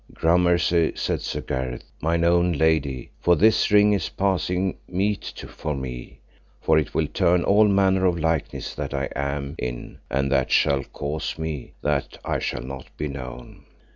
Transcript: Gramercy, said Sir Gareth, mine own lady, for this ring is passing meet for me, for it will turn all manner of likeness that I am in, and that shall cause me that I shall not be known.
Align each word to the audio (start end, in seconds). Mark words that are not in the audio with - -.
Gramercy, 0.15 0.93
said 0.95 1.21
Sir 1.21 1.41
Gareth, 1.41 1.83
mine 2.01 2.23
own 2.23 2.53
lady, 2.53 3.11
for 3.19 3.35
this 3.35 3.69
ring 3.69 3.93
is 3.93 4.09
passing 4.09 4.79
meet 4.87 5.31
for 5.47 5.75
me, 5.75 6.21
for 6.59 6.79
it 6.79 6.95
will 6.95 7.05
turn 7.05 7.43
all 7.43 7.67
manner 7.67 8.07
of 8.07 8.17
likeness 8.17 8.73
that 8.73 8.95
I 8.95 9.09
am 9.15 9.53
in, 9.59 9.99
and 10.09 10.31
that 10.31 10.49
shall 10.51 10.83
cause 10.85 11.37
me 11.37 11.73
that 11.83 12.17
I 12.25 12.39
shall 12.39 12.63
not 12.63 12.87
be 12.97 13.09
known. 13.09 13.65